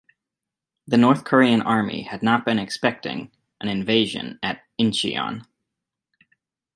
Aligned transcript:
The 0.87 0.97
North 0.97 1.25
Korean 1.25 1.61
army 1.61 2.01
had 2.01 2.23
not 2.23 2.43
been 2.43 2.57
expecting 2.57 3.29
an 3.59 3.67
invasion 3.69 4.39
at 4.41 4.63
Incheon. 4.79 5.45